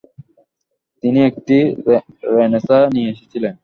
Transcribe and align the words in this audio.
তিনি 1.03 1.19
একটি 1.29 1.57
রেনেসাঁ 2.35 2.83
নিয়ে 2.93 3.11
এসেছিলেন। 3.13 3.53